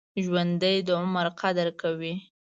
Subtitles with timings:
[0.23, 2.13] ژوندي د عمر قدر کوي